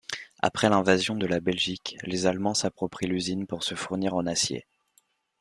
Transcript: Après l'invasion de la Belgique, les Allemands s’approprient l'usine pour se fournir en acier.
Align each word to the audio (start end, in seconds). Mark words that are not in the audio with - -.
Après 0.39 0.67
l'invasion 0.67 1.13
de 1.13 1.27
la 1.27 1.39
Belgique, 1.39 1.95
les 2.01 2.25
Allemands 2.25 2.55
s’approprient 2.55 3.05
l'usine 3.05 3.45
pour 3.45 3.61
se 3.61 3.75
fournir 3.75 4.15
en 4.15 4.25
acier. 4.25 4.65